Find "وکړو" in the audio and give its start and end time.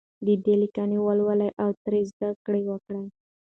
2.71-3.03